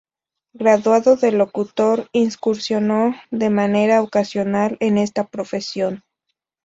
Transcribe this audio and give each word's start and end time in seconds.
Graduado 0.53 1.15
de 1.15 1.31
locutor, 1.31 2.09
incursionó 2.11 3.13
de 3.29 3.51
manera 3.51 4.01
ocasional 4.01 4.75
en 4.79 4.97
esta 4.97 5.27
profesión. 5.27 6.01